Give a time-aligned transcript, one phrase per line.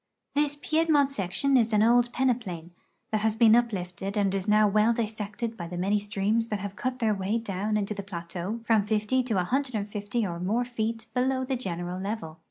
[0.33, 2.71] This Piedmont section is an old peneplain
[3.11, 6.57] that has been up lifted and is now well dissected by the many streams that
[6.57, 10.25] have cut their way down into the plateau from fifty to a hundred and fifty
[10.25, 12.39] or more feet below the general level.